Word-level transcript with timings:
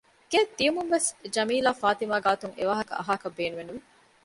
ގެއަށް 0.31 0.53
ގެންދިޔުމުންވެސް 0.59 1.09
ޖަމީލާ 1.35 1.71
ފާތިމާ 1.81 2.15
ގާތުން 2.25 2.55
އެވާހަކަ 2.57 2.93
އަހާކަށް 2.99 3.35
ބޭނުމެއް 3.37 3.67
ނުވި 3.69 3.81